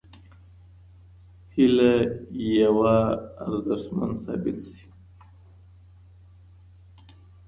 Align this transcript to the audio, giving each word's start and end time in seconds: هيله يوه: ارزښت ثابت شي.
هيله 1.53 1.91
يوه: 2.57 2.95
ارزښت 3.45 4.13
ثابت 4.25 4.57
شي. 4.75 4.85